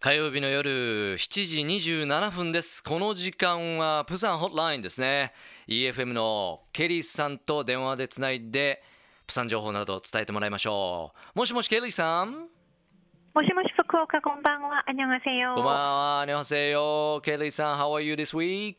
[0.00, 5.32] 火曜日の夜7時27分ですこの時間はプサンホットラインですね
[5.66, 8.82] EFM のケリーさんと電話でつないで
[9.26, 14.84] プサン情報などを伝えてもらいましょうもしもしケリーさんもしもし福岡こんばんは。
[14.86, 15.54] 안녕하세よ。
[15.56, 17.20] こんばんは、안녕하세 요。
[17.20, 18.76] ケリーさん、How are you this week?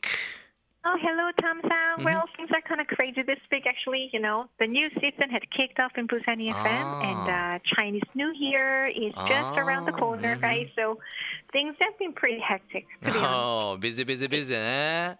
[0.83, 2.03] Oh, hello, Tom San.
[2.03, 4.09] Well, things are kind of crazy this week, actually.
[4.13, 7.01] You know, the new season had kicked off in Busan FM, Ah.
[7.09, 10.41] and uh, Chinese New Year is just around the corner, Mhm.
[10.41, 10.71] right?
[10.75, 10.97] So
[11.53, 13.11] things have been pretty hectic, be.
[13.13, 15.17] Oh, busy, busy, busy ね。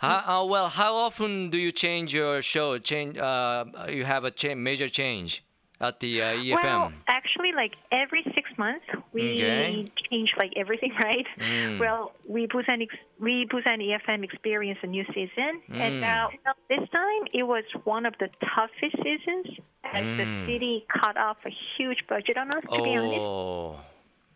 [0.00, 2.76] How, uh, well, how often do you change your show?
[2.78, 5.42] Change, uh, you have a cha- major change
[5.80, 6.62] at the uh, EFM.
[6.64, 8.22] Well, actually, like every
[8.58, 9.90] months, we Okay.
[10.10, 11.26] change like everything, right?
[11.38, 11.78] Mm.
[11.80, 16.88] Well, we Busan ex- we Busan EFM experienced a new season, and uh, well, this
[16.90, 19.46] time it was one of the toughest seasons
[19.84, 20.46] as the Mm.
[20.46, 22.62] city cut off a huge budget on us.
[22.74, 23.78] To be honest, oh.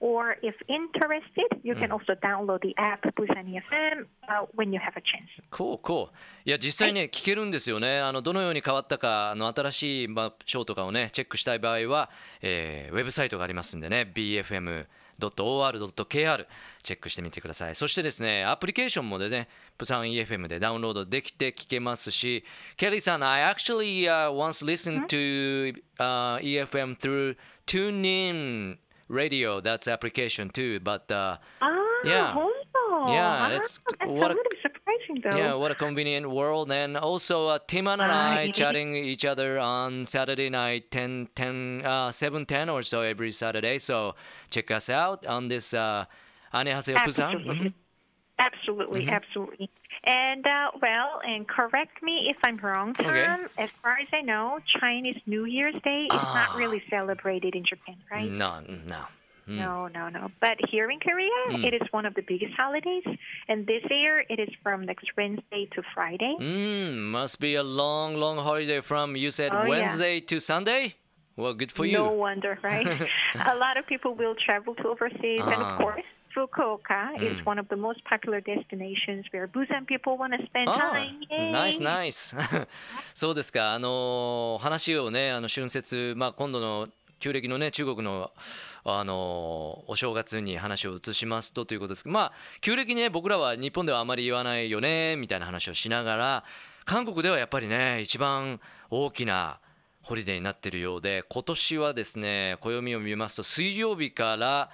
[0.00, 4.96] Or if interested, you can also download the app Busan EFM uh, when you have
[4.96, 5.28] a chance.
[5.50, 6.16] こうこう
[6.48, 12.10] いや実際ね聞けるんですよねあのどのように変わったかあの新しい、まあ、ショーとかをねチェックしたい場合は、
[12.42, 14.04] えーウェブサイトがありますんでね
[15.20, 16.46] bfm.or.kr
[16.82, 22.44] チェックしてみてくださいそしてですねアプリケーションもでねプサン EFM でダウンロードできて聞けますし
[22.76, 28.78] ケリーさん I actually、uh, once listened to、uh, EFM through TuneIn
[29.08, 31.68] Radio that's application too but、uh, Ah,
[32.04, 32.34] Yeah.
[33.08, 34.36] Yeah, Ah, that's what a
[35.07, 35.37] a- little surprising, though.
[35.37, 36.71] Yeah, what a convenient world.
[36.71, 38.53] And also, uh, Tim and I Right.
[38.53, 43.77] chatting each other on Saturday night, 10, 10, uh, 7, 10 or so every Saturday.
[43.79, 44.15] So
[44.49, 46.05] check us out on this uh,
[46.53, 47.33] 안녕하세요, 부산.
[47.35, 47.73] Absolutely.
[48.39, 49.69] Absolutely, absolutely.
[50.03, 53.07] And uh, well, and correct me if I'm wrong, Tom.
[53.13, 53.29] Okay.
[53.57, 56.33] As far as I know, Chinese New Year's Day is Ah.
[56.49, 58.25] not really celebrated in Japan, right?
[58.29, 59.05] No, no.
[59.47, 60.31] No, no, no.
[60.39, 61.29] But here in Korea,
[61.67, 63.03] it is one of the biggest holidays,
[63.49, 66.33] and this year it is from next Wednesday to Friday.
[66.39, 69.67] Mm, must be a long, long holiday from, you said, Oh, yeah.
[69.69, 70.95] Wednesday to Sunday?
[71.35, 71.97] Well, good for you.
[71.97, 72.87] No wonder, right?
[73.53, 75.73] a lot of people will travel to overseas, and Ah.
[75.75, 76.03] of course.
[76.35, 80.73] Fukuoka is one of the most popular destinations where Busan people want to spend あ
[80.79, 81.19] time.
[81.29, 81.51] あ Yay!
[81.51, 82.35] ナイスナイス
[83.13, 86.87] そうですかあのー話をねあの春節まあ今度の
[87.18, 88.30] 旧暦のね中国の
[88.84, 96.44] あのお正月に話を移しますとということですけどまあ旧暦ね僕らは日本ではあまり言わないよねみたいな話をしながら
[96.84, 99.58] 韓国ではやっぱりね一番大きな
[100.02, 104.70] ホリデーになってるようで今年はですね暦を見ますと水曜日から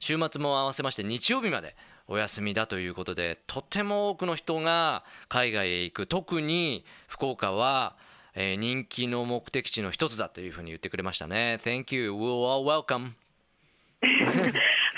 [0.00, 1.76] 週末も合わせまして日曜日まで
[2.10, 6.06] お休みだということでとても多くの人が海外へ行く。
[6.06, 7.96] 特に福岡は、
[8.40, 13.14] えー人気の目的地の一つだというふうに言ってくれましたね Thank you, we're all welcome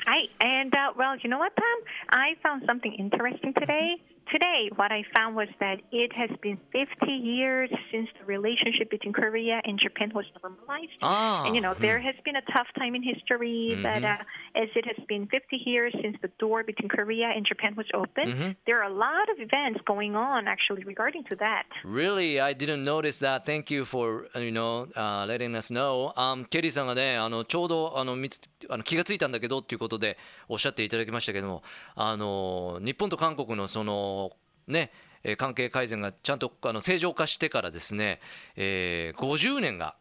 [0.07, 1.65] Hi, and uh, well, you know what, Tom?
[2.11, 3.97] I found something interesting today.
[4.32, 9.14] Today, what I found was that it has been 50 years since the relationship between
[9.14, 10.98] Korea and Japan was normalized.
[11.02, 14.18] ああ And you know, there has been a tough time in history, but uh,
[14.56, 18.58] as it has been 50 years since the door between Korea and Japan was open,
[18.66, 21.66] there are a lot of events going on actually regarding to that.
[21.84, 23.46] Really, I didn't notice that.
[23.46, 26.14] Thank you for you know、uh, letting us know.
[26.18, 30.18] Um, ケリーさんがね、あのちょうどあの見つあの気がついたんだけどっていうことで
[30.50, 31.62] おっしゃっていただきましたけども、
[31.94, 34.19] あの日本と韓国のその
[34.67, 34.91] ね。
[35.23, 38.21] えー関係改善がちゃんとあの正常化してからですね、
[38.57, 39.95] えー50年が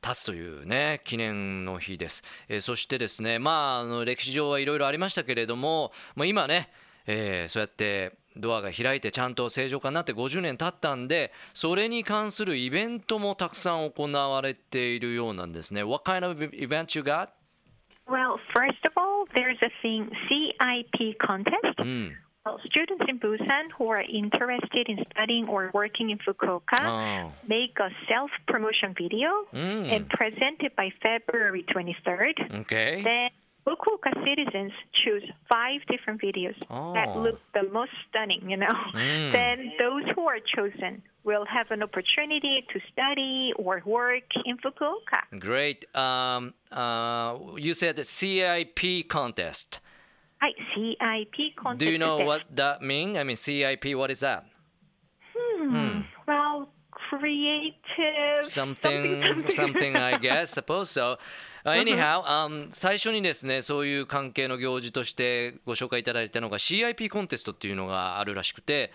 [0.00, 6.70] 経つというね記念の日です、えーそしてですねまああの歴史上はいろいろありましたけれども、まあ、今ね、
[7.06, 17.28] えーそうやってドアが開いてちゃんと正常化になって50年経ったんでそれに関するイベントもたくさん行われているようなんですね What kind of event you got?
[18.06, 22.14] Well, first of all, there's a thing CIP contest,
[22.46, 27.32] Well, students in Busan who are interested in studying or working in Fukuoka Oh.
[27.48, 29.90] make a self promotion video Mm.
[29.90, 32.36] and present it by February 23rd.
[32.60, 33.00] Okay.
[33.02, 33.30] Then
[33.66, 36.58] Fukuoka citizens choose five different videos
[36.92, 37.20] that Oh.
[37.24, 38.76] look the most stunning, you know.
[38.92, 39.32] Mm.
[39.38, 45.20] Then those who are chosen will have an opportunity to study or work in Fukuoka.
[45.40, 45.86] Great.
[45.96, 49.80] Um, uh, you said the CIP contest.
[50.44, 51.78] はい、CIP contest.
[51.78, 53.18] Do you know what that mean?
[53.18, 54.42] I mean, CIP, what is that?
[55.34, 56.02] Hmm.
[56.26, 61.18] Well, creative something something I guess suppose so
[61.66, 68.92] Uh, anyhow、um, 最初にですねそういう関係の行事としてご紹介いただいたのが CIP コンテストっていうのがあるらしくて、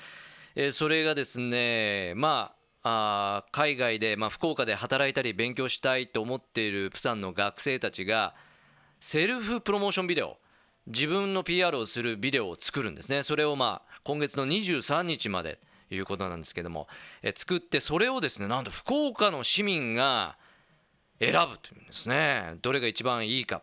[0.55, 2.53] えーそれがですねま
[2.83, 8.35] ああー海外で、まあ、福岡で働いたり勉強したいと思っているプサンの学生たちが
[8.99, 10.37] セルフプロモーションビデオ
[10.89, 13.23] 自分の PR をするビデオを作るんですね。
[13.23, 16.87] それをまあ今月の23日までということなんですけども。
[17.21, 20.37] え作ってそれをですねなんと福岡の市民が
[21.19, 22.55] 選ぶというんですね。
[22.61, 23.61] どれが一番いいか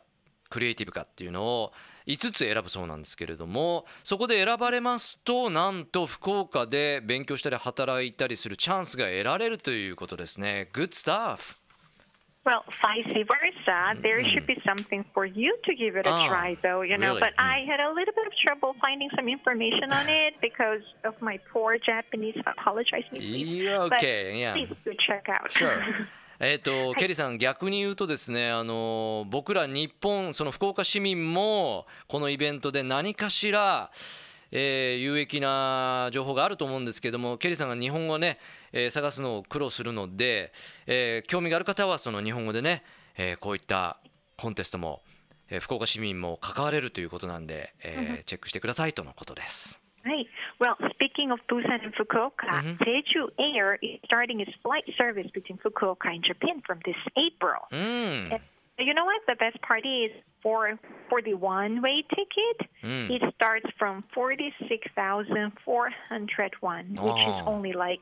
[0.51, 1.73] クリエイティブかっていうのを
[2.07, 3.87] 5つ選ぶそうなんですけれども。
[4.05, 10.71] そこで選ばれますとなんと福岡で勉強したり働いたりするチャンスが得られるということですね。
[10.73, 11.66] Good stuff!
[12.47, 14.01] Well, vice versa.
[14.01, 17.15] There should be something for you to give it a Ah, try, though, you know.
[17.15, 17.21] really?
[17.27, 21.15] But I had a little bit of trouble finding some information on it because of
[21.21, 22.37] my poor Japanese.
[22.47, 23.03] Apologize.
[23.11, 23.65] Miss Lee.
[23.67, 24.53] Yeah, But okay, yeah.
[24.55, 25.51] Please do check out.
[25.51, 25.83] Sure.
[26.39, 33.91] えっとケリーさん逆に言うとですねあの僕ら日本その福岡市民もこのイベントで何かしら、
[34.53, 38.39] えー有益な情報があると思うんですけどもケリーさんが日本語ね、
[38.77, 40.53] えー探すのを苦労するので、
[40.87, 42.83] えー興味がある方はその日本語でね、
[43.17, 43.99] えーこういった
[44.37, 45.03] コンテストも、
[45.51, 49.81] えー福岡市民も関われるということなんで、えーチェックしてくださいとのことです。
[50.05, 50.27] Right.
[50.61, 52.47] Well, speaking of Busan and Fukuoka,
[52.79, 57.59] Jeju Air is starting its flight service between Fukuoka and Japan from this April.
[57.73, 58.31] うん、
[58.79, 59.21] And you know what?
[59.27, 60.13] The best part is
[60.45, 60.79] for
[61.11, 63.11] for the one-way ticket, Mm.
[63.11, 67.51] it starts from forty-six thousand four hundred one, which is Oh.
[67.57, 68.01] only like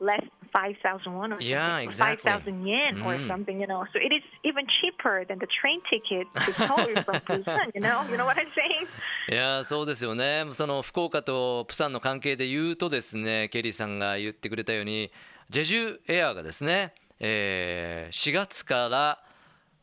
[0.00, 2.22] less than five thousand one or Yeah, exactly.
[2.22, 3.28] five thousand yen or Mm.
[3.28, 3.84] something, you know.
[3.92, 7.70] So it is even cheaper than the train ticket to Seoul from Busan.
[7.74, 8.86] You know, you know what I'm saying?
[9.30, 15.10] いやーそうですよねその福岡とプサンの関係で言うとですねケリーさんが言ってくれたように
[15.50, 19.18] ジェジュエアがですね、えー4月から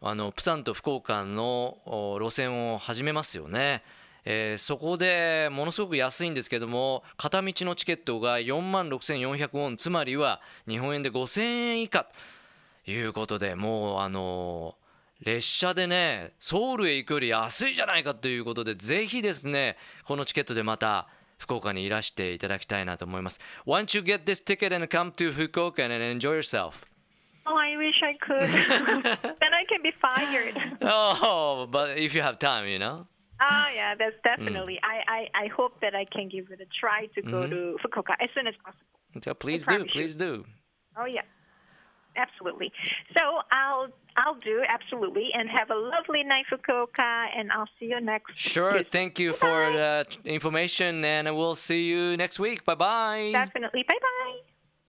[0.01, 3.83] あのプサンと福岡のお路線を始めますよね。
[4.25, 12.05] えーそこでものすごく安いんですけども片道のチケットが4万6400ウォンつまりは日本円で5000円以下
[12.85, 14.75] ということでもうあの
[15.23, 21.07] 列車でねソウルへ行くより安いじゃないかということでぜひですねこのチケットでまた
[21.37, 23.39] 福岡にいらしていただきたいなと思います。
[23.67, 26.85] Don't you get this ticket and come to Fukuoka and enjoy yourself?
[27.45, 28.47] Oh, I wish I could.
[29.21, 30.77] then I can be fired.
[30.81, 33.05] Oh, but if you have time, you know?
[33.41, 34.37] Oh yeah, that's mm.
[34.37, 34.79] definitely.
[34.83, 37.51] I, I I hope that I can give it a try to go mm-hmm.
[37.51, 39.21] to Fukuoka as soon as possible.
[39.21, 40.01] So please do, promise you.
[40.01, 40.45] please do.
[40.97, 41.21] Oh yeah,
[42.15, 42.71] absolutely.
[43.17, 43.87] So I'll
[44.17, 48.29] I'll do absolutely, and have a lovely night, Fukuoka, and I'll see you next.
[48.29, 48.37] Week.
[48.37, 52.63] Sure, thank you for the information and we'll see you next week.
[52.63, 53.29] Bye bye.
[53.33, 53.83] Definitely.
[53.87, 54.54] Bye bye.